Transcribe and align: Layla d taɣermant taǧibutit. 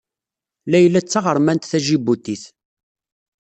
Layla 0.71 0.99
d 1.03 1.07
taɣermant 1.07 1.69
taǧibutit. 1.71 2.43